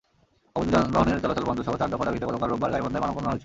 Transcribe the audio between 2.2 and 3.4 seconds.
গতকাল রোববার গাইবান্ধায় মানববন্ধন হয়েছে।